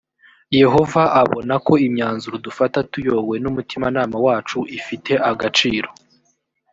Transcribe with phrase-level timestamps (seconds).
[0.59, 5.89] yehova abona ko imyanzuro dufata tuyobowe n’ umutimanama wacu ifite agaciro.